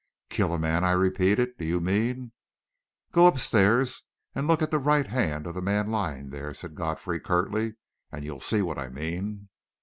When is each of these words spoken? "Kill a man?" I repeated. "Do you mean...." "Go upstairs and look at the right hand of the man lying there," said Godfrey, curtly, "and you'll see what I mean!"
"Kill 0.31 0.51
a 0.51 0.57
man?" 0.57 0.83
I 0.83 0.93
repeated. 0.93 1.59
"Do 1.59 1.65
you 1.67 1.79
mean...." 1.79 2.31
"Go 3.11 3.27
upstairs 3.27 4.01
and 4.33 4.47
look 4.47 4.63
at 4.63 4.71
the 4.71 4.79
right 4.79 5.05
hand 5.05 5.45
of 5.45 5.53
the 5.53 5.61
man 5.61 5.91
lying 5.91 6.31
there," 6.31 6.55
said 6.55 6.73
Godfrey, 6.73 7.19
curtly, 7.19 7.75
"and 8.11 8.25
you'll 8.25 8.39
see 8.39 8.63
what 8.63 8.79
I 8.79 8.89
mean!" 8.89 9.49